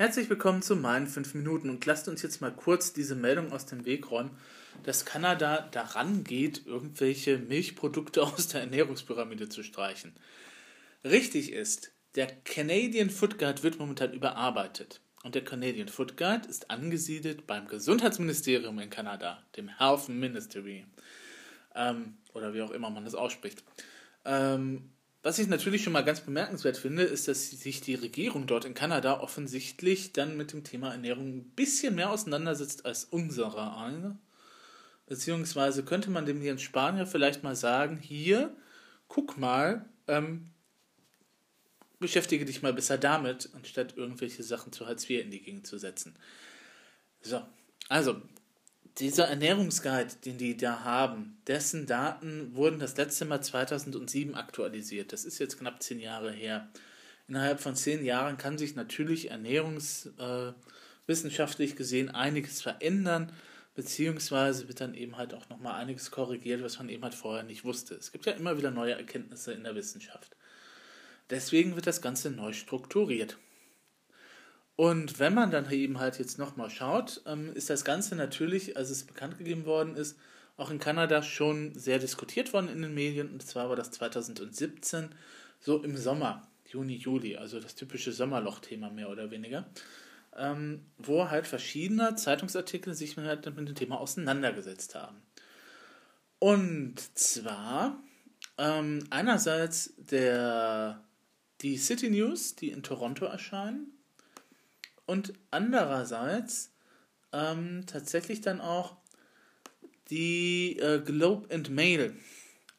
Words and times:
Herzlich 0.00 0.30
willkommen 0.30 0.62
zu 0.62 0.76
meinen 0.76 1.08
5 1.08 1.34
Minuten 1.34 1.70
und 1.70 1.84
lasst 1.84 2.06
uns 2.06 2.22
jetzt 2.22 2.40
mal 2.40 2.52
kurz 2.52 2.92
diese 2.92 3.16
Meldung 3.16 3.50
aus 3.50 3.66
dem 3.66 3.84
Weg 3.84 4.12
räumen, 4.12 4.30
dass 4.84 5.04
Kanada 5.04 5.62
daran 5.72 6.22
geht, 6.22 6.64
irgendwelche 6.66 7.36
Milchprodukte 7.38 8.22
aus 8.22 8.46
der 8.46 8.60
Ernährungspyramide 8.60 9.48
zu 9.48 9.64
streichen. 9.64 10.14
Richtig 11.02 11.52
ist, 11.52 11.90
der 12.14 12.28
Canadian 12.28 13.10
Food 13.10 13.40
Guide 13.40 13.64
wird 13.64 13.80
momentan 13.80 14.12
überarbeitet. 14.12 15.00
Und 15.24 15.34
der 15.34 15.44
Canadian 15.44 15.88
Food 15.88 16.16
Guide 16.16 16.46
ist 16.48 16.70
angesiedelt 16.70 17.48
beim 17.48 17.66
Gesundheitsministerium 17.66 18.78
in 18.78 18.90
Kanada, 18.90 19.42
dem 19.56 19.66
Health 19.66 20.08
Ministry. 20.08 20.86
Ähm, 21.74 22.18
oder 22.34 22.54
wie 22.54 22.62
auch 22.62 22.70
immer 22.70 22.90
man 22.90 23.04
das 23.04 23.16
ausspricht. 23.16 23.64
Ähm, 24.24 24.92
was 25.22 25.38
ich 25.38 25.48
natürlich 25.48 25.82
schon 25.82 25.92
mal 25.92 26.04
ganz 26.04 26.20
bemerkenswert 26.20 26.76
finde, 26.76 27.02
ist, 27.02 27.28
dass 27.28 27.50
sich 27.50 27.80
die 27.80 27.96
Regierung 27.96 28.46
dort 28.46 28.64
in 28.64 28.74
Kanada 28.74 29.20
offensichtlich 29.20 30.12
dann 30.12 30.36
mit 30.36 30.52
dem 30.52 30.64
Thema 30.64 30.92
Ernährung 30.92 31.38
ein 31.38 31.50
bisschen 31.50 31.96
mehr 31.96 32.10
auseinandersetzt 32.10 32.86
als 32.86 33.04
unsere 33.04 33.76
eine. 33.76 34.18
Beziehungsweise 35.06 35.84
könnte 35.84 36.10
man 36.10 36.26
dem 36.26 36.40
hier 36.40 36.52
in 36.52 36.58
Spanien 36.58 37.06
vielleicht 37.06 37.42
mal 37.42 37.56
sagen, 37.56 37.98
hier, 37.98 38.54
guck 39.08 39.38
mal, 39.38 39.86
ähm, 40.06 40.50
beschäftige 41.98 42.44
dich 42.44 42.62
mal 42.62 42.72
besser 42.72 42.98
damit, 42.98 43.50
anstatt 43.54 43.96
irgendwelche 43.96 44.42
Sachen 44.42 44.72
zu 44.72 44.86
Hartz 44.86 45.08
IV 45.08 45.22
in 45.22 45.30
die 45.30 45.40
Gegend 45.40 45.66
zu 45.66 45.78
setzen. 45.78 46.14
So, 47.22 47.42
also, 47.88 48.22
dieser 48.98 49.28
Ernährungsguide, 49.28 50.16
den 50.24 50.38
die 50.38 50.56
da 50.56 50.84
haben, 50.84 51.36
dessen 51.46 51.86
Daten 51.86 52.54
wurden 52.54 52.80
das 52.80 52.96
letzte 52.96 53.24
Mal 53.24 53.40
2007 53.40 54.34
aktualisiert. 54.34 55.12
Das 55.12 55.24
ist 55.24 55.38
jetzt 55.38 55.58
knapp 55.58 55.80
zehn 55.82 56.00
Jahre 56.00 56.32
her. 56.32 56.68
Innerhalb 57.28 57.60
von 57.60 57.76
zehn 57.76 58.04
Jahren 58.04 58.36
kann 58.38 58.58
sich 58.58 58.74
natürlich 58.74 59.30
ernährungswissenschaftlich 59.30 61.70
äh, 61.72 61.74
gesehen 61.74 62.10
einiges 62.10 62.62
verändern, 62.62 63.30
beziehungsweise 63.74 64.66
wird 64.66 64.80
dann 64.80 64.94
eben 64.94 65.16
halt 65.16 65.34
auch 65.34 65.48
nochmal 65.48 65.74
einiges 65.74 66.10
korrigiert, 66.10 66.64
was 66.64 66.78
man 66.78 66.88
eben 66.88 67.04
halt 67.04 67.14
vorher 67.14 67.44
nicht 67.44 67.64
wusste. 67.64 67.94
Es 67.94 68.10
gibt 68.10 68.26
ja 68.26 68.32
immer 68.32 68.58
wieder 68.58 68.72
neue 68.72 68.94
Erkenntnisse 68.94 69.52
in 69.52 69.62
der 69.62 69.76
Wissenschaft. 69.76 70.34
Deswegen 71.30 71.76
wird 71.76 71.86
das 71.86 72.02
Ganze 72.02 72.30
neu 72.30 72.52
strukturiert. 72.52 73.38
Und 74.78 75.18
wenn 75.18 75.34
man 75.34 75.50
dann 75.50 75.68
eben 75.72 75.98
halt 75.98 76.20
jetzt 76.20 76.38
nochmal 76.38 76.70
schaut, 76.70 77.20
ähm, 77.26 77.52
ist 77.52 77.68
das 77.68 77.84
Ganze 77.84 78.14
natürlich, 78.14 78.76
als 78.76 78.90
es 78.90 79.02
bekannt 79.02 79.36
gegeben 79.36 79.66
worden 79.66 79.96
ist, 79.96 80.16
auch 80.56 80.70
in 80.70 80.78
Kanada 80.78 81.20
schon 81.24 81.74
sehr 81.74 81.98
diskutiert 81.98 82.52
worden 82.52 82.68
in 82.68 82.82
den 82.82 82.94
Medien. 82.94 83.28
Und 83.28 83.42
zwar 83.42 83.68
war 83.68 83.74
das 83.74 83.90
2017, 83.90 85.08
so 85.58 85.82
im 85.82 85.96
Sommer, 85.96 86.46
Juni, 86.64 86.94
Juli, 86.94 87.36
also 87.36 87.58
das 87.58 87.74
typische 87.74 88.12
Sommerloch-Thema 88.12 88.88
mehr 88.90 89.10
oder 89.10 89.32
weniger, 89.32 89.66
ähm, 90.36 90.84
wo 90.96 91.28
halt 91.28 91.48
verschiedene 91.48 92.14
Zeitungsartikel 92.14 92.94
sich 92.94 93.16
halt 93.16 93.46
mit 93.46 93.68
dem 93.68 93.74
Thema 93.74 93.98
auseinandergesetzt 93.98 94.94
haben. 94.94 95.20
Und 96.38 97.00
zwar 97.18 98.00
ähm, 98.58 99.02
einerseits 99.10 99.92
der, 99.96 101.02
die 101.62 101.78
City 101.78 102.10
News, 102.10 102.54
die 102.54 102.70
in 102.70 102.84
Toronto 102.84 103.24
erscheinen, 103.24 103.97
und 105.08 105.32
andererseits 105.50 106.70
ähm, 107.32 107.84
tatsächlich 107.86 108.42
dann 108.42 108.60
auch 108.60 108.96
die 110.10 110.78
äh, 110.78 111.00
Globe 111.00 111.52
and 111.52 111.70
Mail. 111.70 112.14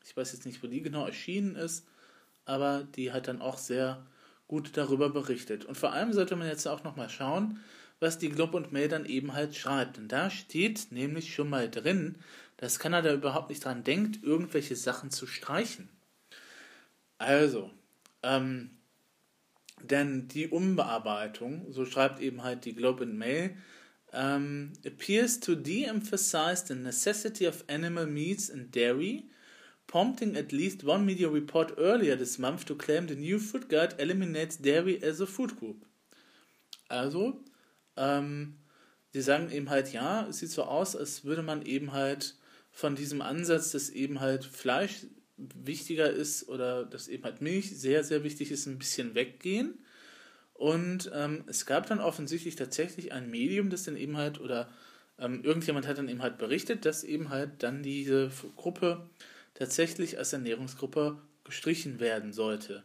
Ich 0.05 0.15
weiß 0.15 0.33
jetzt 0.33 0.45
nicht, 0.45 0.61
wo 0.61 0.67
die 0.67 0.83
genau 0.83 1.07
erschienen 1.07 1.55
ist, 1.55 1.87
aber 2.45 2.83
die 2.95 3.11
hat 3.11 3.27
dann 3.27 3.41
auch 3.41 3.57
sehr 3.57 4.05
gut 4.47 4.77
darüber 4.77 5.09
berichtet. 5.09 5.65
Und 5.65 5.75
vor 5.75 5.91
allem 5.91 6.13
sollte 6.13 6.35
man 6.35 6.47
jetzt 6.47 6.67
auch 6.67 6.83
nochmal 6.83 7.09
schauen, 7.09 7.59
was 7.99 8.19
die 8.19 8.29
Globe 8.29 8.57
und 8.57 8.71
Mail 8.71 8.89
dann 8.89 9.05
eben 9.05 9.33
halt 9.33 9.55
schreibt. 9.55 9.97
Und 9.97 10.11
da 10.11 10.29
steht 10.29 10.91
nämlich 10.91 11.33
schon 11.33 11.49
mal 11.49 11.69
drin, 11.69 12.15
dass 12.57 12.77
Kanada 12.77 13.11
überhaupt 13.11 13.49
nicht 13.49 13.65
dran 13.65 13.83
denkt, 13.83 14.23
irgendwelche 14.23 14.75
Sachen 14.75 15.09
zu 15.09 15.25
streichen. 15.25 15.89
Also, 17.17 17.71
ähm, 18.21 18.78
denn 19.83 20.27
die 20.27 20.47
Umbearbeitung, 20.47 21.71
so 21.71 21.85
schreibt 21.85 22.19
eben 22.21 22.43
halt 22.43 22.65
die 22.65 22.75
Globe 22.75 23.03
and 23.03 23.17
Mail, 23.17 23.55
um, 24.11 24.73
appears 24.85 25.39
to 25.39 25.55
de-emphasize 25.55 26.65
the 26.67 26.75
necessity 26.75 27.47
of 27.47 27.63
animal 27.67 28.07
meats 28.07 28.49
and 28.49 28.71
dairy, 28.75 29.29
prompting 29.87 30.35
at 30.35 30.51
least 30.51 30.83
one 30.83 31.05
media 31.05 31.27
report 31.27 31.77
earlier 31.77 32.15
this 32.15 32.37
month 32.37 32.65
to 32.65 32.75
claim 32.75 33.07
the 33.07 33.15
new 33.15 33.39
food 33.39 33.69
guide 33.69 33.95
eliminates 33.99 34.57
dairy 34.57 35.01
as 35.03 35.21
a 35.21 35.25
food 35.25 35.59
group. 35.59 35.85
Also, 36.87 37.43
ähm, 37.97 38.55
die 39.13 39.21
sagen 39.21 39.51
eben 39.51 39.69
halt, 39.69 39.91
ja, 39.91 40.27
es 40.27 40.39
sieht 40.39 40.51
so 40.51 40.63
aus, 40.63 40.95
als 40.95 41.23
würde 41.23 41.41
man 41.41 41.63
eben 41.63 41.91
halt 41.91 42.35
von 42.71 42.95
diesem 42.95 43.21
Ansatz, 43.21 43.71
dass 43.71 43.89
eben 43.89 44.19
halt 44.19 44.45
Fleisch 44.45 45.05
wichtiger 45.63 46.09
ist 46.09 46.47
oder 46.49 46.85
dass 46.85 47.07
eben 47.07 47.23
halt 47.23 47.41
Milch 47.41 47.77
sehr, 47.77 48.03
sehr 48.03 48.23
wichtig 48.23 48.51
ist, 48.51 48.65
ein 48.65 48.79
bisschen 48.79 49.15
weggehen. 49.15 49.79
Und 50.53 51.09
ähm, 51.13 51.45
es 51.47 51.65
gab 51.65 51.87
dann 51.87 51.99
offensichtlich 51.99 52.55
tatsächlich 52.55 53.13
ein 53.13 53.31
Medium, 53.31 53.69
das 53.69 53.83
dann 53.83 53.95
eben 53.95 54.17
halt, 54.17 54.41
oder 54.41 54.69
ähm, 55.17 55.43
irgendjemand 55.43 55.87
hat 55.87 55.97
dann 55.97 56.09
eben 56.09 56.21
halt 56.21 56.37
berichtet, 56.37 56.85
dass 56.85 57.03
eben 57.03 57.29
halt 57.29 57.63
dann 57.63 57.81
diese 57.81 58.29
Gruppe 58.57 59.09
tatsächlich 59.53 60.17
als 60.17 60.33
Ernährungsgruppe 60.33 61.17
gestrichen 61.43 61.99
werden 61.99 62.33
sollte. 62.33 62.83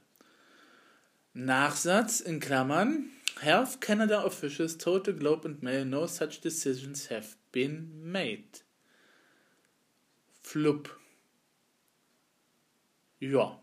Nachsatz 1.32 2.20
in 2.20 2.38
Klammern. 2.38 3.10
Health 3.40 3.80
Canada 3.80 4.24
officials 4.24 4.78
told 4.78 5.06
the 5.06 5.12
Globe 5.12 5.48
and 5.48 5.62
Mail 5.62 5.84
no 5.84 6.06
such 6.06 6.40
decisions 6.40 7.10
have 7.10 7.34
been 7.50 7.90
made. 8.04 8.62
Flup. 10.42 10.96
Ja. 13.20 13.60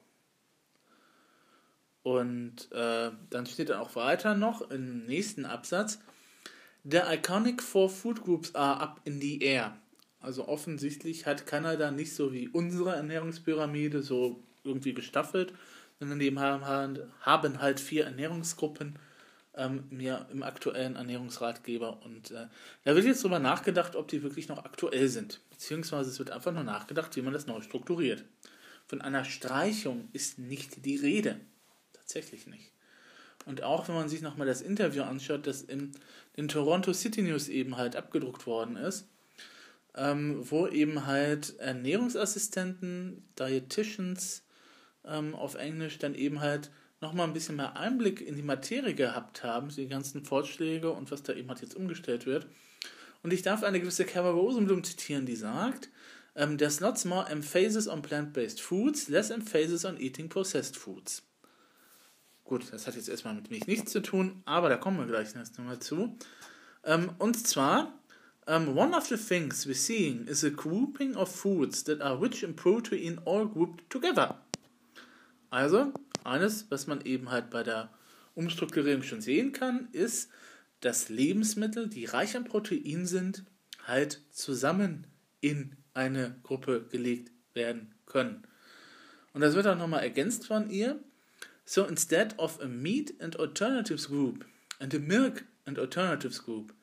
Und 2.04 2.72
äh, 2.72 3.12
dann 3.30 3.46
steht 3.46 3.70
dann 3.70 3.80
auch 3.80 3.96
weiter 3.96 4.36
noch 4.36 4.70
im 4.72 5.06
nächsten 5.06 5.46
Absatz: 5.46 6.00
The 6.84 7.02
iconic 7.12 7.62
four 7.62 7.90
food 7.90 8.24
groups 8.24 8.56
are 8.56 8.80
up 8.80 9.02
in 9.06 9.22
the 9.22 9.40
air. 9.44 9.78
Also 10.20 10.48
offensichtlich 10.48 11.26
hat 11.26 11.48
Kanada 11.48 11.92
nicht 11.92 12.16
so 12.16 12.32
wie 12.32 12.48
unsere 12.48 12.96
Ernährungspyramide 12.96 14.02
so 14.04 14.44
irgendwie 14.64 14.94
gestaffelt, 14.94 15.54
sondern 16.00 16.20
die 16.20 16.36
haben, 16.38 17.00
haben 17.22 17.62
halt 17.62 17.80
vier 17.80 18.06
Ernährungsgruppen 18.06 19.00
ähm, 19.56 19.86
im 19.92 20.44
aktuellen 20.44 20.96
Ernährungsratgeber. 20.96 22.04
Und 22.04 22.32
äh, 22.32 22.48
da 22.84 22.96
wird 22.96 23.06
jetzt 23.06 23.24
drüber 23.24 23.40
nachgedacht, 23.40 23.96
ob 23.96 24.08
die 24.08 24.24
wirklich 24.24 24.48
noch 24.48 24.64
aktuell 24.64 25.08
sind. 25.08 25.42
Beziehungsweise 25.50 26.10
es 26.10 26.20
wird 26.20 26.32
einfach 26.32 26.52
nur 26.52 26.64
nachgedacht, 26.64 27.16
wie 27.16 27.22
man 27.22 27.34
das 27.34 27.48
neu 27.48 27.62
strukturiert. 27.62 28.24
Von 28.92 29.00
einer 29.00 29.24
Streichung 29.24 30.10
ist 30.12 30.38
nicht 30.38 30.84
die 30.84 30.98
Rede. 30.98 31.40
Tatsächlich 31.94 32.46
nicht. 32.46 32.74
Und 33.46 33.64
auch 33.64 33.88
wenn 33.88 33.96
man 33.96 34.10
sich 34.10 34.22
nochmal 34.22 34.48
das 34.48 34.62
Interview 34.62 35.04
anschaut, 35.04 35.48
das 35.48 35.62
in 35.62 35.94
den 36.36 36.50
Toronto 36.50 36.92
City 36.92 37.22
News 37.22 37.48
eben 37.48 37.78
halt 37.78 37.96
abgedruckt 37.96 38.46
worden 38.46 38.76
ist, 38.76 39.08
ähm, 39.96 40.42
wo 40.42 40.68
eben 40.68 41.06
halt 41.06 41.58
Ernährungsassistenten, 41.60 43.24
Dietitians 43.40 44.44
ähm, 45.06 45.36
auf 45.36 45.56
Englisch 45.56 45.98
dann 45.98 46.14
eben 46.14 46.42
halt 46.42 46.70
nochmal 47.00 47.28
ein 47.28 47.34
bisschen 47.34 47.56
mehr 47.56 47.78
Einblick 47.78 48.20
in 48.20 48.36
die 48.36 48.44
Materie 48.44 48.94
gehabt 48.94 49.42
haben, 49.42 49.70
die 49.70 49.88
ganzen 49.88 50.26
Vorschläge 50.26 50.92
und 50.92 51.12
was 51.12 51.24
da 51.24 51.32
eben 51.32 51.48
halt 51.48 51.62
jetzt 51.62 51.78
umgestellt 51.78 52.26
wird. 52.26 52.46
Und 53.24 53.32
ich 53.32 53.42
darf 53.42 53.64
eine 53.64 53.80
gewisse 53.80 54.04
Carol 54.04 54.34
Rosenblum 54.34 54.84
zitieren, 54.84 55.26
die 55.26 55.38
sagt, 55.38 55.88
um, 56.42 56.58
there's 56.58 56.82
lots 56.82 57.06
more 57.06 57.26
emphasis 57.30 57.88
on 57.88 58.02
plant-based 58.02 58.62
foods, 58.62 59.10
less 59.10 59.30
emphasis 59.30 59.86
on 59.86 59.98
eating 60.00 60.28
processed 60.28 60.76
foods. 60.76 61.22
Gut, 62.46 62.72
das 62.72 62.88
hat 62.88 62.96
jetzt 62.96 63.10
erstmal 63.10 63.36
mit 63.36 63.52
mich 63.52 63.68
nichts 63.68 63.92
zu 63.92 64.02
tun, 64.02 64.42
aber 64.46 64.70
da 64.70 64.78
kommen 64.78 64.98
wir 64.98 65.06
gleich 65.06 65.36
erst 65.36 65.58
nochmal 65.58 65.80
zu. 65.80 66.18
Um, 66.84 67.12
und 67.20 67.48
zwar, 67.48 67.94
um, 68.48 68.76
one 68.76 68.96
of 68.96 69.06
the 69.06 69.18
things 69.18 69.68
we're 69.68 69.76
seeing 69.76 70.28
is 70.28 70.44
a 70.44 70.50
grouping 70.50 71.16
of 71.16 71.30
foods 71.30 71.84
that 71.84 72.02
are 72.02 72.20
rich 72.20 72.44
in 72.44 72.56
protein 72.56 73.20
all 73.26 73.48
grouped 73.48 73.88
together. 73.90 74.42
Also, 75.52 75.94
eines, 76.24 76.70
was 76.72 76.88
man 76.88 77.02
eben 77.06 77.30
halt 77.30 77.52
bei 77.52 77.62
der 77.62 77.90
Umstrukturierung 78.34 79.04
schon 79.04 79.22
sehen 79.22 79.52
kann, 79.52 79.90
ist, 79.92 80.30
dass 80.80 81.10
Lebensmittel, 81.10 81.88
die 81.88 82.06
reich 82.06 82.36
an 82.36 82.46
Protein 82.46 83.06
sind, 83.06 83.44
halt 83.86 84.22
zusammen 84.32 85.06
in 85.42 85.76
eine 85.94 86.36
Gruppe 86.44 86.86
gelegt 86.90 87.32
werden 87.54 87.94
können. 88.06 88.44
Und 89.34 89.42
das 89.42 89.56
wird 89.56 89.68
auch 89.68 89.78
nochmal 89.78 90.04
ergänzt 90.04 90.48
von 90.48 90.70
ihr. 90.70 91.00
So 91.66 91.86
instead 91.86 92.38
of 92.38 92.60
a 92.62 92.66
meat 92.66 93.14
and 93.22 93.40
alternatives 93.40 94.08
group 94.08 94.46
and 94.80 94.94
a 94.94 95.00
milk 95.00 95.46
and 95.66 95.80
alternatives 95.80 96.44
group, 96.44 96.74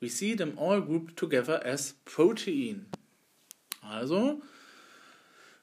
we 0.00 0.08
see 0.08 0.34
them 0.34 0.58
all 0.58 0.80
grouped 0.82 1.16
together 1.16 1.64
as 1.64 1.94
protein. 2.04 2.86
Also, 3.82 4.42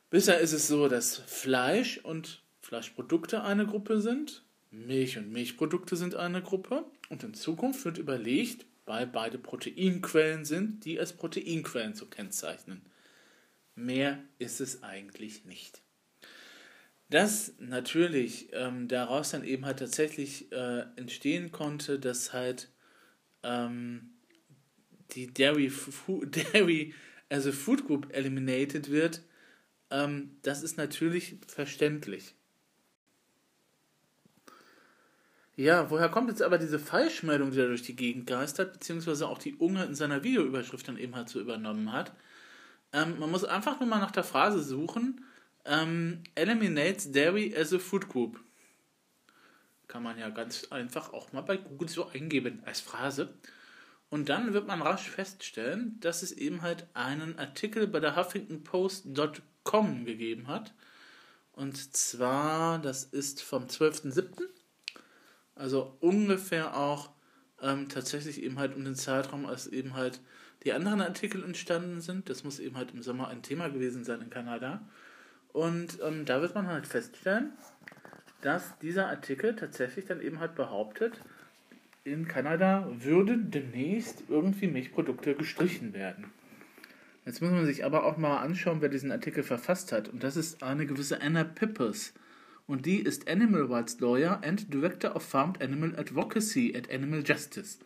bisher 0.09 0.39
ist 0.39 0.53
es 0.53 0.67
so, 0.67 0.87
dass 0.87 1.17
Fleisch 1.17 1.97
und 2.03 2.41
Fleischprodukte 2.61 3.43
eine 3.43 3.65
Gruppe 3.65 4.01
sind 4.01 4.43
Milch 4.71 5.17
und 5.17 5.31
Milchprodukte 5.31 5.95
sind 5.95 6.15
eine 6.15 6.41
Gruppe 6.41 6.85
und 7.09 7.23
in 7.23 7.33
Zukunft 7.33 7.85
wird 7.85 7.97
überlegt, 7.97 8.65
weil 8.89 9.05
beide 9.05 9.37
Proteinquellen 9.37 10.45
sind, 10.45 10.83
die 10.83 10.99
als 10.99 11.13
Proteinquellen 11.13 11.93
zu 11.93 12.07
kennzeichnen. 12.07 12.81
Mehr 13.75 14.17
ist 14.39 14.59
es 14.61 14.81
eigentlich 14.81 15.45
nicht. 15.45 15.83
Dass 17.07 17.53
natürlich 17.59 18.49
ähm, 18.51 18.87
daraus 18.87 19.29
dann 19.29 19.43
eben 19.43 19.67
halt 19.67 19.77
tatsächlich 19.77 20.51
äh, 20.51 20.85
entstehen 20.95 21.51
konnte, 21.51 21.99
dass 21.99 22.33
halt 22.33 22.71
ähm, 23.43 24.09
die 25.11 25.31
Dairy, 25.31 25.71
Dairy 26.25 26.95
as 27.29 27.45
a 27.45 27.51
Food 27.51 27.85
Group 27.85 28.11
eliminated 28.11 28.89
wird, 28.89 29.21
ähm, 29.91 30.37
das 30.41 30.63
ist 30.63 30.77
natürlich 30.77 31.37
verständlich. 31.45 32.33
Ja, 35.59 35.89
woher 35.89 36.07
kommt 36.07 36.29
jetzt 36.29 36.41
aber 36.41 36.57
diese 36.57 36.79
Falschmeldung, 36.79 37.51
die 37.51 37.57
da 37.57 37.65
durch 37.65 37.81
die 37.81 37.97
Gegend 37.97 38.27
geistert, 38.27 38.71
beziehungsweise 38.71 39.27
auch 39.27 39.37
die 39.37 39.55
Unge 39.55 39.83
in 39.83 39.93
seiner 39.93 40.23
Videoüberschrift 40.23 40.87
dann 40.87 40.95
eben 40.95 41.17
halt 41.17 41.27
so 41.27 41.41
übernommen 41.41 41.91
hat? 41.91 42.13
Ähm, 42.93 43.19
man 43.19 43.29
muss 43.29 43.43
einfach 43.43 43.77
nur 43.77 43.89
mal 43.89 43.99
nach 43.99 44.11
der 44.11 44.23
Phrase 44.23 44.63
suchen, 44.63 45.25
ähm, 45.65 46.23
eliminates 46.35 47.11
dairy 47.11 47.53
as 47.57 47.73
a 47.73 47.79
food 47.79 48.07
group. 48.07 48.39
Kann 49.89 50.01
man 50.01 50.17
ja 50.17 50.29
ganz 50.29 50.63
einfach 50.71 51.11
auch 51.11 51.33
mal 51.33 51.41
bei 51.41 51.57
Google 51.57 51.89
so 51.89 52.07
eingeben 52.07 52.61
als 52.65 52.79
Phrase. 52.79 53.33
Und 54.09 54.29
dann 54.29 54.53
wird 54.53 54.65
man 54.65 54.81
rasch 54.81 55.09
feststellen, 55.09 55.99
dass 55.99 56.23
es 56.23 56.31
eben 56.31 56.61
halt 56.61 56.87
einen 56.93 57.37
Artikel 57.37 57.85
bei 57.85 57.99
der 57.99 58.15
HuffingtonPost.com 58.15 60.05
gegeben 60.05 60.47
hat. 60.47 60.73
Und 61.51 61.97
zwar, 61.97 62.79
das 62.79 63.03
ist 63.03 63.43
vom 63.43 63.65
12.07. 63.65 64.47
Also 65.59 65.97
ungefähr 65.99 66.77
auch 66.77 67.09
ähm, 67.61 67.89
tatsächlich 67.89 68.41
eben 68.41 68.57
halt 68.57 68.75
um 68.77 68.85
den 68.85 68.95
Zeitraum, 68.95 69.45
als 69.45 69.67
eben 69.67 69.93
halt 69.93 70.21
die 70.63 70.71
anderen 70.71 71.01
Artikel 71.01 71.43
entstanden 71.43 71.99
sind. 71.99 72.29
Das 72.29 72.45
muss 72.45 72.59
eben 72.59 72.77
halt 72.77 72.91
im 72.93 73.03
Sommer 73.03 73.27
ein 73.27 73.43
Thema 73.43 73.67
gewesen 73.67 74.05
sein 74.05 74.21
in 74.21 74.29
Kanada. 74.29 74.81
Und 75.51 75.99
ähm, 76.01 76.23
da 76.23 76.41
wird 76.41 76.55
man 76.55 76.67
halt 76.67 76.87
feststellen, 76.87 77.51
dass 78.41 78.79
dieser 78.79 79.07
Artikel 79.07 79.53
tatsächlich 79.53 80.05
dann 80.05 80.21
eben 80.21 80.39
halt 80.39 80.55
behauptet, 80.55 81.19
in 82.05 82.25
Kanada 82.25 82.87
würden 82.89 83.51
demnächst 83.51 84.23
irgendwie 84.29 84.67
Milchprodukte 84.67 85.35
gestrichen 85.35 85.93
werden. 85.93 86.31
Jetzt 87.25 87.41
muss 87.41 87.51
man 87.51 87.65
sich 87.65 87.83
aber 87.83 88.05
auch 88.05 88.15
mal 88.15 88.37
anschauen, 88.37 88.79
wer 88.79 88.87
diesen 88.87 89.11
Artikel 89.11 89.43
verfasst 89.43 89.91
hat. 89.91 90.07
Und 90.07 90.23
das 90.23 90.37
ist 90.37 90.63
eine 90.63 90.85
gewisse 90.85 91.21
Anna 91.21 91.43
Pippers. 91.43 92.13
Und 92.69 92.85
die 92.85 92.99
ist 92.99 93.27
Animal 93.27 93.63
Rights 93.63 93.99
Lawyer 93.99 94.41
and 94.43 94.71
Director 94.71 95.15
of 95.15 95.23
Farmed 95.23 95.59
Animal 95.59 95.95
Advocacy 95.97 96.75
at 96.77 96.93
Animal 96.93 97.23
Justice. 97.25 97.79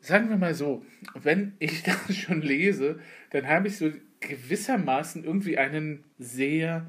Sagen 0.00 0.30
wir 0.30 0.36
mal 0.36 0.54
so, 0.54 0.86
wenn 1.14 1.56
ich 1.58 1.82
das 2.08 2.16
schon 2.16 2.42
lese, 2.42 3.00
dann 3.30 3.48
habe 3.48 3.66
ich 3.66 3.76
so 3.76 3.90
gewissermaßen 4.20 5.24
irgendwie 5.24 5.58
einen 5.58 6.04
sehr 6.16 6.86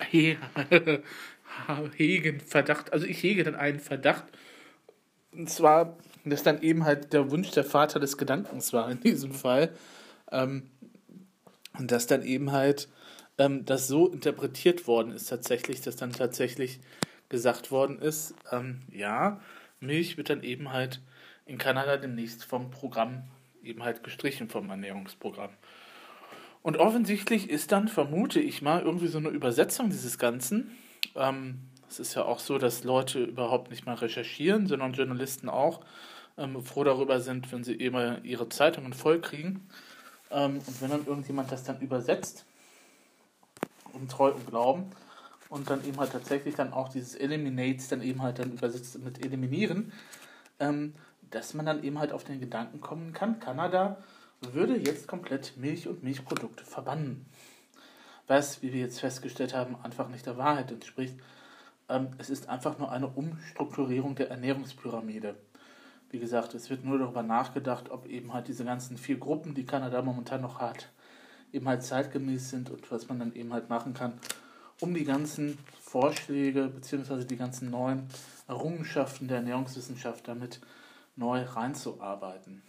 hegen 0.10 0.40
Verdacht. 2.40 2.92
Also 2.92 3.06
ich 3.06 3.22
hege 3.22 3.44
dann 3.44 3.54
einen 3.54 3.78
Verdacht. 3.78 4.24
Und 5.30 5.48
zwar, 5.48 5.96
dass 6.24 6.42
dann 6.42 6.60
eben 6.60 6.84
halt 6.84 7.12
der 7.12 7.30
Wunsch 7.30 7.52
der 7.52 7.62
Vater 7.62 8.00
des 8.00 8.18
Gedankens 8.18 8.72
war 8.72 8.90
in 8.90 8.98
diesem 8.98 9.32
Fall. 9.32 9.72
Ähm, 10.32 10.70
und 11.78 11.92
dass 11.92 12.08
dann 12.08 12.24
eben 12.24 12.50
halt 12.50 12.88
ähm, 13.40 13.64
das 13.64 13.88
so 13.88 14.06
interpretiert 14.06 14.86
worden 14.86 15.12
ist 15.12 15.28
tatsächlich, 15.28 15.80
dass 15.80 15.96
dann 15.96 16.12
tatsächlich 16.12 16.78
gesagt 17.28 17.70
worden 17.70 17.98
ist, 17.98 18.34
ähm, 18.52 18.82
ja, 18.92 19.40
Milch 19.80 20.16
wird 20.16 20.30
dann 20.30 20.42
eben 20.42 20.72
halt 20.72 21.00
in 21.46 21.58
Kanada 21.58 21.96
demnächst 21.96 22.44
vom 22.44 22.70
Programm 22.70 23.24
eben 23.62 23.82
halt 23.82 24.04
gestrichen, 24.04 24.48
vom 24.48 24.68
Ernährungsprogramm. 24.68 25.50
Und 26.62 26.76
offensichtlich 26.76 27.48
ist 27.48 27.72
dann, 27.72 27.88
vermute 27.88 28.40
ich 28.40 28.60
mal, 28.60 28.82
irgendwie 28.82 29.06
so 29.06 29.18
eine 29.18 29.30
Übersetzung 29.30 29.88
dieses 29.88 30.18
Ganzen. 30.18 30.76
Ähm, 31.16 31.60
es 31.88 31.98
ist 31.98 32.14
ja 32.14 32.24
auch 32.24 32.38
so, 32.38 32.58
dass 32.58 32.84
Leute 32.84 33.24
überhaupt 33.24 33.70
nicht 33.70 33.86
mal 33.86 33.94
recherchieren, 33.94 34.66
sondern 34.66 34.92
Journalisten 34.92 35.48
auch 35.48 35.80
ähm, 36.36 36.62
froh 36.62 36.84
darüber 36.84 37.20
sind, 37.20 37.50
wenn 37.52 37.64
sie 37.64 37.74
immer 37.74 38.22
ihre 38.24 38.48
Zeitungen 38.50 38.92
voll 38.92 39.20
kriegen. 39.20 39.66
Ähm, 40.30 40.58
und 40.58 40.82
wenn 40.82 40.90
dann 40.90 41.06
irgendjemand 41.06 41.50
das 41.50 41.64
dann 41.64 41.80
übersetzt, 41.80 42.44
um 43.92 44.08
Treu 44.08 44.32
und 44.32 44.46
Glauben, 44.46 44.90
und 45.50 45.68
dann 45.68 45.84
eben 45.84 45.98
halt 45.98 46.12
tatsächlich 46.12 46.54
dann 46.54 46.72
auch 46.72 46.88
dieses 46.88 47.14
Eliminates 47.14 47.88
dann 47.88 48.00
eben 48.00 48.22
halt 48.22 48.38
dann 48.38 48.52
übersetzt 48.52 48.98
mit 49.00 49.22
eliminieren, 49.24 49.92
ähm, 50.60 50.94
dass 51.30 51.54
man 51.54 51.66
dann 51.66 51.82
eben 51.82 51.98
halt 51.98 52.12
auf 52.12 52.24
den 52.24 52.40
Gedanken 52.40 52.80
kommen 52.80 53.12
kann, 53.12 53.40
Kanada 53.40 53.98
würde 54.40 54.78
jetzt 54.78 55.06
komplett 55.06 55.56
Milch 55.56 55.86
und 55.86 56.02
Milchprodukte 56.02 56.64
verbannen. 56.64 57.26
Was, 58.26 58.62
wie 58.62 58.72
wir 58.72 58.80
jetzt 58.80 59.00
festgestellt 59.00 59.54
haben, 59.54 59.76
einfach 59.82 60.08
nicht 60.08 60.24
der 60.24 60.38
Wahrheit 60.38 60.70
entspricht. 60.70 61.18
Ähm, 61.88 62.08
es 62.18 62.30
ist 62.30 62.48
einfach 62.48 62.78
nur 62.78 62.90
eine 62.90 63.08
Umstrukturierung 63.08 64.14
der 64.14 64.30
Ernährungspyramide. 64.30 65.34
Wie 66.10 66.20
gesagt, 66.20 66.54
es 66.54 66.70
wird 66.70 66.84
nur 66.84 66.98
darüber 66.98 67.22
nachgedacht, 67.22 67.90
ob 67.90 68.06
eben 68.06 68.32
halt 68.32 68.48
diese 68.48 68.64
ganzen 68.64 68.96
vier 68.96 69.18
Gruppen, 69.18 69.54
die 69.54 69.66
Kanada 69.66 70.00
momentan 70.00 70.40
noch 70.40 70.60
hat, 70.60 70.90
eben 71.52 71.68
halt 71.68 71.82
zeitgemäß 71.82 72.50
sind 72.50 72.70
und 72.70 72.90
was 72.90 73.08
man 73.08 73.18
dann 73.18 73.34
eben 73.34 73.52
halt 73.52 73.68
machen 73.68 73.94
kann, 73.94 74.14
um 74.80 74.94
die 74.94 75.04
ganzen 75.04 75.58
Vorschläge 75.80 76.68
bzw. 76.68 77.24
die 77.24 77.36
ganzen 77.36 77.70
neuen 77.70 78.06
Errungenschaften 78.48 79.28
der 79.28 79.38
Ernährungswissenschaft 79.38 80.28
damit 80.28 80.60
neu 81.16 81.42
reinzuarbeiten. 81.42 82.62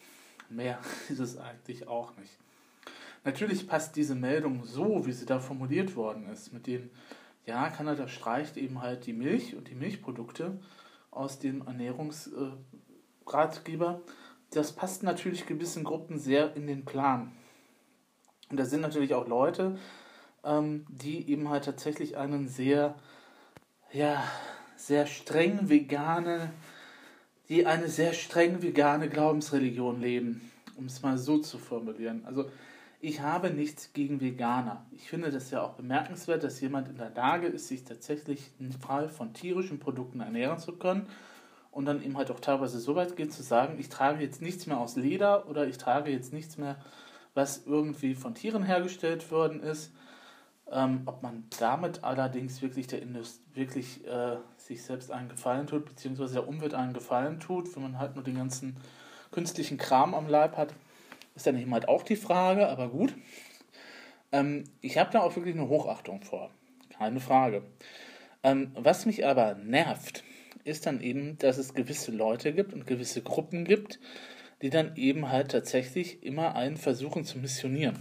Mehr 0.50 0.80
ist 1.10 1.19
es 1.19 1.38
eigentlich 1.38 1.88
auch 1.88 2.16
nicht. 2.18 2.38
Natürlich 3.24 3.68
passt 3.68 3.95
diese 3.95 4.16
Meldung 4.16 4.66
so, 4.66 5.06
wie 5.06 5.12
sie 5.12 5.28
da 5.28 5.39
formuliert 5.39 5.95
worden 5.95 6.28
ist, 6.28 6.54
mit 6.54 6.66
dem, 6.66 6.89
ja, 7.45 7.69
Kanada 7.69 8.07
streicht 8.07 8.57
eben 8.57 8.81
halt 8.81 9.06
die 9.06 9.13
Milch 9.13 9.56
und 9.56 9.69
die 9.69 9.75
Milchprodukte 9.75 10.60
aus 11.12 11.38
dem 11.38 11.62
Ernährungsratgeber. 11.68 14.01
Das 14.50 14.72
passt 14.74 15.04
natürlich 15.04 15.45
gewissen 15.45 15.83
Gruppen 15.83 16.18
sehr 16.18 16.56
in 16.56 16.66
den 16.66 16.83
Plan. 16.83 17.31
Und 18.51 18.57
da 18.57 18.65
sind 18.65 18.81
natürlich 18.81 19.13
auch 19.13 19.27
Leute, 19.27 19.77
ähm, 20.44 20.86
die 20.89 21.30
eben 21.30 21.50
halt 21.50 21.65
tatsächlich 21.65 22.18
einen 22.18 22.48
sehr, 22.48 22.95
ja, 23.92 24.24
sehr 24.75 25.07
streng 25.07 25.69
vegane 25.69 26.51
die 27.51 27.65
eine 27.65 27.90
sehr 27.90 28.14
streng 28.14 28.61
vegane 28.61 29.09
Glaubensreligion 29.09 29.99
leben, 29.99 30.49
um 30.78 30.85
es 30.85 31.02
mal 31.02 31.18
so 31.18 31.37
zu 31.37 31.57
formulieren. 31.57 32.23
Also 32.25 32.49
ich 33.02 33.19
habe 33.19 33.49
nichts 33.49 33.92
gegen 33.92 34.21
Veganer. 34.21 34.85
Ich 34.94 35.09
finde 35.09 35.31
das 35.31 35.52
ja 35.52 35.61
auch 35.61 35.73
bemerkenswert, 35.73 36.45
dass 36.45 36.61
jemand 36.61 36.87
in 36.87 36.95
der 36.95 37.09
Lage 37.09 37.47
ist, 37.47 37.68
sich 37.68 37.83
tatsächlich 37.83 38.52
frei 38.80 39.09
von 39.09 39.33
tierischen 39.33 39.80
Produkten 39.80 40.21
ernähren 40.21 40.59
zu 40.59 40.71
können 40.78 41.07
und 41.71 41.83
dann 41.83 42.02
eben 42.02 42.16
halt 42.16 42.31
auch 42.31 42.40
teilweise 42.40 42.80
so 42.80 42.95
weit 42.95 43.18
geht 43.18 43.33
zu 43.33 43.44
sagen, 43.44 43.75
ich 43.80 43.90
trage 43.90 44.23
jetzt 44.23 44.42
nichts 44.42 44.66
mehr 44.66 44.78
aus 44.78 44.95
Leder 44.95 45.49
oder 45.49 45.68
ich 45.68 45.78
trage 45.78 46.09
jetzt 46.09 46.31
nichts 46.31 46.57
mehr, 46.57 46.78
was 47.33 47.66
irgendwie 47.66 48.16
von 48.16 48.35
Tieren 48.35 48.64
hergestellt 48.64 49.31
worden 49.31 49.61
ist. 49.61 49.94
Ähm, 50.71 51.02
ob 51.06 51.21
man 51.21 51.44
damit 51.59 52.04
allerdings 52.04 52.61
wirklich 52.61 52.88
der 52.88 53.02
Indust 53.02 53.42
wirklich 53.54 54.07
äh, 54.07 54.38
sich 54.56 54.83
selbst 54.83 55.11
einen 55.11 55.28
Gefallen 55.28 55.68
tut, 55.68 55.85
beziehungsweise 55.85 56.35
der 56.35 56.47
Umwelt 56.47 56.73
einen 56.73 56.94
Gefallen 56.94 57.42
tut, 57.42 57.76
wenn 57.76 57.83
man 57.83 58.00
halt 58.00 58.16
nur 58.16 58.23
den 58.23 58.38
ganzen 58.38 58.78
künstlichen 59.31 59.78
Kram 59.78 60.14
am 60.14 60.28
Leib 60.28 60.56
hat, 60.56 60.73
ist 61.35 61.45
dann 61.45 61.57
eben 61.57 61.73
halt 61.73 61.90
auch 61.90 62.04
die 62.04 62.16
Frage, 62.16 62.69
aber 62.69 62.88
gut. 62.90 63.14
Ähm, 64.31 64.64
ich 64.80 64.97
habe 64.97 65.11
da 65.11 65.21
auch 65.21 65.35
wirklich 65.35 65.56
eine 65.56 65.68
Hochachtung 65.68 66.21
vor, 66.21 66.52
keine 66.97 67.19
Frage. 67.19 67.64
Ähm, 68.44 68.71
was 68.76 69.06
mich 69.06 69.26
aber 69.26 69.56
nervt, 69.56 70.23
ist 70.64 70.85
dann 70.85 71.02
eben, 71.02 71.38
dass 71.38 71.57
es 71.57 71.73
gewisse 71.73 72.11
Leute 72.11 72.54
gibt 72.54 72.73
und 72.73 72.88
gewisse 72.88 73.21
Gruppen 73.21 73.66
gibt, 73.66 74.00
die 74.61 74.69
dann 74.69 74.95
eben 74.95 75.30
halt 75.30 75.51
tatsächlich 75.51 76.23
immer 76.23 76.56
einen 76.56 76.77
versuchen 76.77 77.25
zu 77.25 77.39
missionieren. 77.39 77.95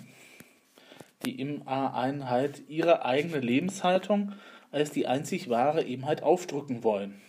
Die 1.25 1.41
im 1.41 1.67
einen 1.69 2.31
halt 2.31 2.69
ihre 2.69 3.05
eigene 3.05 3.41
Lebenshaltung 3.41 4.33
als 4.73 4.91
die 4.91 5.07
einzig 5.07 5.49
wahre 5.49 5.85
eben 5.85 6.07
halt 6.07 6.23
aufdrücken 6.23 6.85
wollen. 6.85 7.21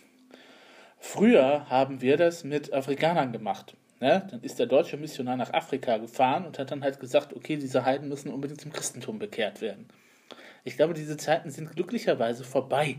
Früher 0.98 1.68
haben 1.68 2.00
wir 2.00 2.16
das 2.16 2.44
mit 2.44 2.72
Afrikanern 2.72 3.32
gemacht. 3.32 3.74
Ne? 4.00 4.26
Dann 4.30 4.40
ist 4.42 4.58
der 4.58 4.66
deutsche 4.66 4.96
Missionar 4.96 5.36
nach 5.36 5.52
Afrika 5.52 5.98
gefahren 5.98 6.46
und 6.46 6.58
hat 6.58 6.70
dann 6.70 6.82
halt 6.82 7.00
gesagt, 7.00 7.34
okay, 7.34 7.56
diese 7.56 7.84
Heiden 7.84 8.08
müssen 8.08 8.30
unbedingt 8.30 8.60
zum 8.60 8.72
Christentum 8.72 9.18
bekehrt 9.18 9.60
werden. 9.60 9.88
Ich 10.64 10.76
glaube, 10.76 10.94
diese 10.94 11.16
Zeiten 11.16 11.50
sind 11.50 11.74
glücklicherweise 11.74 12.44
vorbei. 12.44 12.98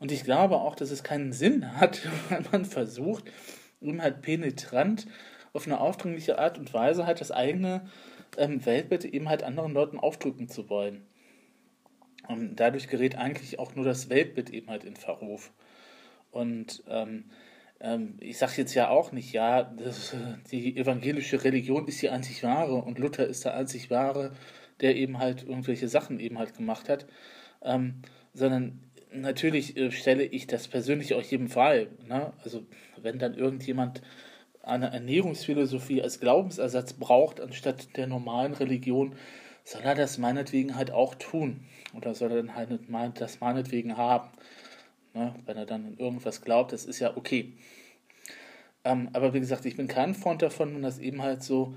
Und 0.00 0.12
ich 0.12 0.24
glaube 0.24 0.56
auch, 0.56 0.74
dass 0.74 0.90
es 0.90 1.02
keinen 1.02 1.32
Sinn 1.32 1.80
hat, 1.80 2.00
wenn 2.28 2.44
man 2.52 2.64
versucht, 2.64 3.24
eben 3.80 4.02
halt 4.02 4.22
penetrant 4.22 5.06
auf 5.52 5.66
eine 5.66 5.80
aufdringliche 5.80 6.38
Art 6.38 6.58
und 6.58 6.72
Weise 6.74 7.06
halt 7.06 7.20
das 7.20 7.30
eigene 7.30 7.88
ähm, 8.36 8.64
Weltbild 8.64 9.04
eben 9.04 9.28
halt 9.28 9.42
anderen 9.42 9.72
Leuten 9.72 9.98
aufdrücken 9.98 10.48
zu 10.48 10.68
wollen. 10.68 11.06
Und 12.28 12.56
dadurch 12.56 12.88
gerät 12.88 13.16
eigentlich 13.16 13.58
auch 13.58 13.74
nur 13.74 13.84
das 13.84 14.10
Weltbild 14.10 14.50
eben 14.50 14.68
halt 14.68 14.84
in 14.84 14.96
Verruf. 14.96 15.52
Und 16.30 16.82
ähm, 16.88 17.24
ähm, 17.80 18.16
ich 18.20 18.38
sage 18.38 18.52
jetzt 18.56 18.74
ja 18.74 18.88
auch 18.88 19.12
nicht, 19.12 19.32
ja, 19.32 19.62
das, 19.62 20.14
die 20.50 20.76
evangelische 20.76 21.42
Religion 21.44 21.86
ist 21.86 22.02
die 22.02 22.10
einzig 22.10 22.42
wahre 22.42 22.74
und 22.74 22.98
Luther 22.98 23.26
ist 23.26 23.44
der 23.44 23.54
einzig 23.54 23.90
wahre, 23.90 24.32
der 24.80 24.96
eben 24.96 25.18
halt 25.18 25.44
irgendwelche 25.44 25.88
Sachen 25.88 26.20
eben 26.20 26.38
halt 26.38 26.56
gemacht 26.56 26.88
hat, 26.88 27.06
ähm, 27.62 28.02
sondern 28.34 28.80
natürlich 29.12 29.76
äh, 29.76 29.90
stelle 29.90 30.24
ich 30.24 30.46
das 30.46 30.68
persönlich 30.68 31.14
auch 31.14 31.22
jedem 31.22 31.48
Fall. 31.48 31.88
Ne? 32.06 32.32
Also 32.44 32.64
wenn 33.00 33.18
dann 33.18 33.34
irgendjemand 33.34 34.02
eine 34.62 34.92
Ernährungsphilosophie 34.92 36.02
als 36.02 36.20
Glaubensersatz 36.20 36.92
braucht, 36.92 37.40
anstatt 37.40 37.96
der 37.96 38.06
normalen 38.06 38.54
Religion, 38.54 39.14
soll 39.64 39.82
er 39.82 39.94
das 39.94 40.18
meinetwegen 40.18 40.76
halt 40.76 40.90
auch 40.90 41.14
tun. 41.14 41.64
Oder 41.94 42.14
soll 42.14 42.30
er 42.32 42.42
dann 42.42 42.54
halt 42.54 43.20
das 43.20 43.40
meinetwegen 43.40 43.96
haben. 43.96 44.28
Ne? 45.14 45.34
Wenn 45.46 45.56
er 45.56 45.66
dann 45.66 45.86
an 45.86 45.96
irgendwas 45.98 46.42
glaubt, 46.42 46.72
das 46.72 46.84
ist 46.84 47.00
ja 47.00 47.16
okay. 47.16 47.54
Ähm, 48.84 49.10
aber 49.12 49.34
wie 49.34 49.40
gesagt, 49.40 49.66
ich 49.66 49.76
bin 49.76 49.88
kein 49.88 50.14
Freund 50.14 50.42
davon, 50.42 50.74
wenn 50.74 50.82
das 50.82 50.98
eben 50.98 51.22
halt 51.22 51.42
so 51.42 51.74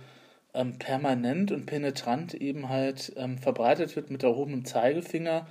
ähm, 0.54 0.78
permanent 0.78 1.52
und 1.52 1.66
penetrant 1.66 2.34
eben 2.34 2.70
halt 2.70 3.14
ähm, 3.16 3.38
verbreitet 3.38 3.96
wird 3.96 4.12
mit 4.12 4.24
erhobenem 4.24 4.66
Zeigefinger 4.66 5.48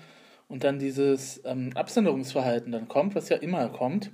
und 0.50 0.64
dann 0.64 0.80
dieses 0.80 1.40
ähm, 1.44 1.70
Absonderungsverhalten 1.74 2.72
dann 2.72 2.88
kommt, 2.88 3.14
was 3.14 3.28
ja 3.28 3.36
immer 3.36 3.68
kommt. 3.68 4.10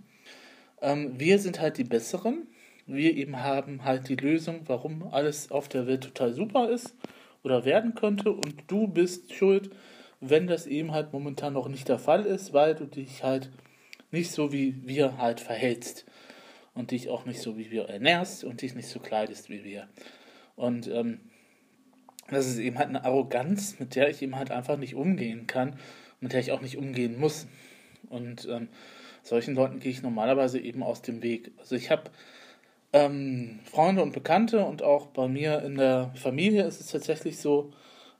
Ähm, 0.82 1.18
wir 1.18 1.38
sind 1.38 1.60
halt 1.60 1.78
die 1.78 1.84
Besseren. 1.84 2.46
Wir 2.86 3.16
eben 3.16 3.42
haben 3.42 3.84
halt 3.84 4.08
die 4.10 4.16
Lösung, 4.16 4.60
warum 4.66 5.08
alles 5.10 5.50
auf 5.50 5.66
der 5.68 5.86
Welt 5.86 6.04
total 6.04 6.34
super 6.34 6.68
ist 6.68 6.94
oder 7.42 7.64
werden 7.64 7.94
könnte 7.94 8.30
und 8.30 8.54
du 8.68 8.86
bist 8.86 9.32
schuld, 9.32 9.70
wenn 10.20 10.46
das 10.46 10.66
eben 10.66 10.92
halt 10.92 11.12
momentan 11.12 11.54
noch 11.54 11.68
nicht 11.68 11.88
der 11.88 11.98
Fall 11.98 12.26
ist, 12.26 12.52
weil 12.52 12.74
du 12.74 12.84
dich 12.84 13.24
halt 13.24 13.50
nicht 14.10 14.30
so 14.30 14.52
wie 14.52 14.86
wir 14.86 15.16
halt 15.18 15.40
verhältst 15.40 16.04
und 16.74 16.90
dich 16.90 17.08
auch 17.08 17.24
nicht 17.24 17.40
so 17.40 17.56
wie 17.56 17.70
wir 17.70 17.88
ernährst 17.88 18.44
und 18.44 18.60
dich 18.60 18.74
nicht 18.74 18.88
so 18.88 19.00
kleidest 19.00 19.48
wie 19.48 19.64
wir. 19.64 19.88
Und 20.54 20.86
ähm, 20.88 21.20
das 22.28 22.46
ist 22.46 22.58
eben 22.58 22.76
halt 22.78 22.90
eine 22.90 23.04
Arroganz, 23.04 23.78
mit 23.78 23.94
der 23.94 24.10
ich 24.10 24.20
eben 24.20 24.36
halt 24.36 24.50
einfach 24.50 24.76
nicht 24.76 24.94
umgehen 24.94 25.46
kann, 25.46 25.78
mit 26.20 26.32
der 26.32 26.40
ich 26.40 26.52
auch 26.52 26.60
nicht 26.60 26.76
umgehen 26.76 27.18
muss. 27.18 27.46
Und 28.08 28.46
ähm, 28.50 28.68
solchen 29.22 29.54
Leuten 29.54 29.80
gehe 29.80 29.90
ich 29.90 30.02
normalerweise 30.02 30.58
eben 30.58 30.82
aus 30.82 31.02
dem 31.02 31.22
Weg. 31.22 31.52
Also 31.58 31.74
ich 31.74 31.90
habe 31.90 32.10
ähm, 32.92 33.58
Freunde 33.64 34.02
und 34.02 34.12
Bekannte 34.12 34.64
und 34.64 34.82
auch 34.82 35.06
bei 35.06 35.28
mir 35.28 35.62
in 35.62 35.76
der 35.76 36.12
Familie 36.14 36.64
ist 36.64 36.80
es 36.80 36.88
tatsächlich 36.88 37.38
so, 37.38 37.72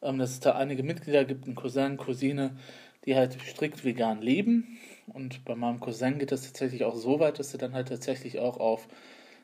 ähm, 0.03 0.19
dass 0.19 0.31
es 0.31 0.41
da 0.41 0.53
einige 0.53 0.83
Mitglieder 0.83 1.25
gibt, 1.25 1.47
einen 1.47 1.55
Cousin, 1.55 1.97
Cousine, 1.97 2.57
die 3.05 3.17
halt 3.17 3.39
strikt 3.47 3.85
vegan 3.85 4.21
leben. 4.21 4.79
Und 5.07 5.45
bei 5.45 5.55
meinem 5.55 5.81
Cousin 5.81 6.19
geht 6.19 6.33
das 6.33 6.43
tatsächlich 6.43 6.85
auch 6.85 6.97
so 6.97 7.21
weit, 7.21 7.39
dass 7.39 7.53
er 7.53 7.59
dann 7.59 7.75
halt 7.75 7.89
tatsächlich 7.89 8.39
auch 8.41 8.59
auf 8.59 8.89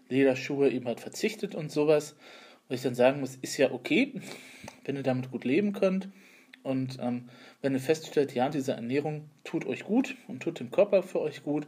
Lederschuhe 0.09 0.68
eben 0.68 0.87
halt 0.87 1.00
verzichtet 1.00 1.54
und 1.54 1.71
sowas. 1.71 2.16
Wo 2.68 2.75
ich 2.75 2.82
dann 2.82 2.94
sagen 2.94 3.21
muss, 3.21 3.37
ist 3.37 3.56
ja 3.56 3.71
okay, 3.73 4.21
wenn 4.85 4.97
ihr 4.97 5.02
damit 5.02 5.30
gut 5.30 5.44
leben 5.44 5.73
könnt. 5.73 6.09
Und 6.62 6.99
ähm, 7.00 7.28
wenn 7.61 7.75
ihr 7.75 7.81
feststellt, 7.81 8.35
ja, 8.35 8.49
diese 8.49 8.73
Ernährung 8.73 9.28
tut 9.45 9.66
euch 9.66 9.85
gut 9.85 10.16
und 10.28 10.40
tut 10.42 10.61
dem 10.61 10.71
Körper 10.71 11.02
für 11.02 11.21
euch 11.21 11.42
gut, 11.42 11.66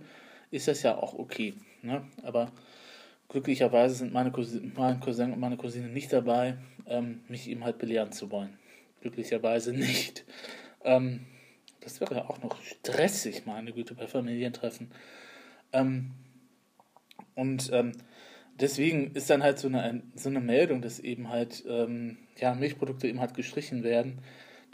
ist 0.51 0.69
das 0.69 0.83
ja 0.83 0.97
auch 0.97 1.15
okay. 1.15 1.55
Ne? 1.83 2.07
Aber 2.23 2.53
glücklicherweise 3.29 3.97
sind 3.97 4.13
meine 4.13 4.31
Cousin, 4.31 4.73
mein 4.77 5.01
Cousin 5.01 5.33
und 5.33 5.41
meine 5.41 5.57
Cousine 5.57 5.89
nicht 5.89 6.13
dabei, 6.13 6.57
ähm, 6.87 7.23
mich 7.29 7.49
eben 7.49 7.65
halt 7.65 7.79
belehren 7.79 8.13
zu 8.13 8.31
wollen. 8.31 8.57
Glücklicherweise 9.01 9.73
nicht. 9.73 10.25
Ähm, 10.85 11.27
das 11.81 12.01
wäre 12.01 12.15
ja 12.15 12.29
auch 12.29 12.41
noch 12.43 12.61
stressig, 12.63 13.47
meine 13.47 13.73
Güte, 13.73 13.95
bei 13.95 14.07
Familientreffen. 14.07 14.91
Ähm, 15.73 16.13
und 17.35 17.71
ähm, 17.73 17.93
deswegen 18.61 19.13
ist 19.13 19.29
dann 19.29 19.43
halt 19.43 19.59
so 19.59 19.69
eine, 19.69 20.03
so 20.15 20.29
eine 20.29 20.41
Meldung, 20.41 20.81
dass 20.83 21.01
eben 21.01 21.29
halt 21.29 21.65
ähm, 21.69 22.19
ja, 22.39 22.55
Milchprodukte 22.55 23.09
eben 23.09 23.21
halt 23.21 23.35
gestrichen 23.35 23.83
werden, 23.83 24.21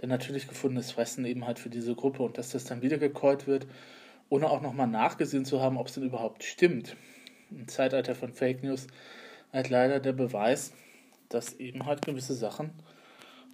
der 0.01 0.09
natürlich 0.09 0.49
gefundenes 0.49 0.93
Fressen 0.93 1.25
eben 1.25 1.47
halt 1.47 1.59
für 1.59 1.71
diese 1.71 1.95
Gruppe 1.95 2.23
und 2.23 2.39
dass 2.39 2.51
das 2.51 2.65
dann 2.65 2.83
wieder 2.83 2.99
gecallt 2.99 3.47
wird, 3.47 3.67
ohne 4.29 4.49
auch 4.49 4.63
nochmal 4.63 4.87
nachgesehen 4.87 5.45
zu 5.45 5.61
haben, 5.61 5.77
ob 5.77 5.89
es 5.89 5.95
denn 5.95 6.05
überhaupt 6.05 6.45
stimmt. 6.45 6.97
Im 7.51 7.69
Zeitalter 7.69 8.15
von 8.15 8.33
Fake 8.33 8.63
News 8.63 8.87
halt 9.53 9.71
leider 9.71 10.01
der 10.01 10.13
Beweis, 10.13 10.73
dass 11.29 11.55
eben 11.55 11.87
halt 11.87 12.05
gewisse 12.05 12.35
Sachen 12.35 12.71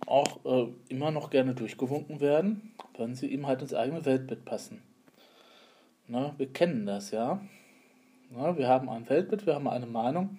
auch 0.07 0.45
äh, 0.45 0.69
immer 0.88 1.11
noch 1.11 1.31
gerne 1.31 1.55
durchgewunken 1.55 2.21
werden, 2.21 2.75
wenn 2.97 3.15
sie 3.15 3.33
eben 3.33 3.47
halt 3.47 3.62
ins 3.62 3.75
eigene 3.75 4.05
Weltbild 4.05 4.45
passen. 4.45 4.83
Ne, 6.07 6.35
wir 6.37 6.53
kennen 6.53 6.87
das, 6.87 7.11
ja. 7.11 7.41
Ne, 8.31 8.57
wir 8.57 8.69
haben 8.69 8.88
ein 8.88 9.09
Weltbild, 9.09 9.47
wir 9.47 9.55
haben 9.55 9.69
eine 9.69 9.87
Meinung 9.87 10.38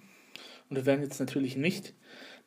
und 0.70 0.76
wir 0.76 0.86
werden 0.86 1.02
jetzt 1.02 1.20
natürlich 1.20 1.58
nicht 1.58 1.94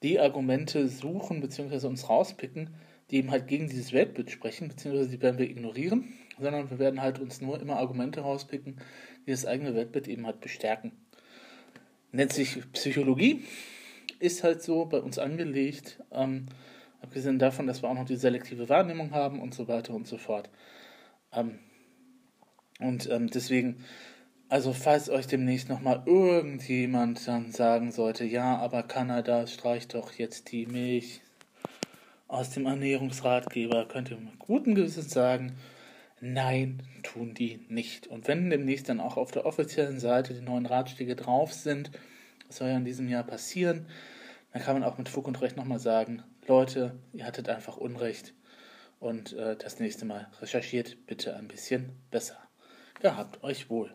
die 0.03 0.19
Argumente 0.19 0.89
suchen 0.89 1.41
bzw. 1.41 1.87
uns 1.87 2.09
rauspicken, 2.09 2.71
die 3.11 3.17
eben 3.17 3.31
halt 3.31 3.49
gegen 3.49 3.69
dieses 3.69 3.93
Weltbild 3.93 4.31
sprechen, 4.31 4.69
beziehungsweise 4.69 5.11
die 5.11 5.21
werden 5.21 5.39
wir 5.39 5.49
ignorieren, 5.49 6.13
sondern 6.39 6.71
wir 6.71 6.79
werden 6.79 7.03
halt 7.03 7.19
uns 7.19 7.41
nur 7.41 7.61
immer 7.61 7.77
Argumente 7.77 8.21
rauspicken, 8.21 8.81
die 9.27 9.31
das 9.31 9.47
eigene 9.47 9.75
Weltbild 9.75 10.09
eben 10.09 10.27
halt 10.27 10.41
bestärken. 10.41 10.93
Nennt 12.13 12.33
sich 12.33 12.61
Psychologie, 12.73 13.45
ist 14.19 14.43
halt 14.43 14.63
so 14.63 14.85
bei 14.87 14.99
uns 14.99 15.19
angelegt, 15.19 16.03
ähm, 16.13 16.47
abgesehen 17.03 17.39
davon, 17.39 17.67
dass 17.67 17.83
wir 17.83 17.89
auch 17.89 17.95
noch 17.95 18.07
die 18.07 18.17
selektive 18.17 18.69
Wahrnehmung 18.69 19.13
haben 19.13 19.41
und 19.41 19.55
so 19.55 19.69
weiter 19.69 19.95
und 19.95 20.07
so 20.07 20.19
fort. 20.19 20.51
Ähm, 21.33 21.59
und 22.81 23.09
ähm, 23.11 23.29
deswegen, 23.29 23.85
also 24.49 24.73
falls 24.73 25.11
euch 25.11 25.27
demnächst 25.27 25.69
nochmal 25.69 26.03
irgendjemand 26.07 27.27
dann 27.29 27.53
sagen 27.53 27.93
sollte, 27.93 28.25
ja, 28.25 28.57
aber 28.57 28.83
Kanada 28.83 29.47
streicht 29.47 29.95
doch 29.95 30.13
jetzt 30.13 30.51
die 30.51 30.67
Milch 30.67 31.21
aus 32.31 32.51
dem 32.51 32.67
Ernährungsratgeber 32.67 33.87
könnt 33.87 34.11
ihr 34.11 34.17
mit 34.17 34.39
gutem 34.39 34.77
Gewissen 34.77 35.03
sagen, 35.03 35.57
nein, 36.21 36.83
tun 37.03 37.35
die 37.35 37.61
nicht. 37.69 38.07
Und 38.07 38.29
wenn 38.29 38.51
demnächst 38.51 38.89
dann 38.89 39.01
auch 39.01 39.17
auf 39.17 39.33
der 39.33 39.47
offiziellen 39.47 39.99
Seite 39.99 40.35
die 40.35 40.41
neuen 40.41 40.67
Ratschläge 40.67 41.17
drauf 41.17 41.53
sind, 41.53 41.91
das 42.47 42.59
soll 42.59 42.69
ja 42.69 42.77
in 42.77 42.85
diesem 42.85 43.09
Jahr 43.09 43.25
passieren, 43.25 43.87
dann 44.53 44.63
kann 44.63 44.79
man 44.79 44.89
auch 44.89 44.97
mit 44.97 45.09
Fug 45.09 45.27
und 45.27 45.41
Recht 45.41 45.57
nochmal 45.57 45.81
sagen, 45.81 46.23
Leute, 46.47 46.99
ihr 47.13 47.27
hattet 47.27 47.49
einfach 47.49 47.77
Unrecht 47.77 48.33
und 49.01 49.33
äh, 49.33 49.57
das 49.57 49.81
nächste 49.81 50.05
Mal 50.05 50.29
recherchiert 50.41 51.07
bitte 51.07 51.37
ein 51.37 51.49
bisschen 51.49 51.91
besser. 52.11 52.39
Gehabt 53.01 53.43
euch 53.43 53.71
wohl. 53.71 53.91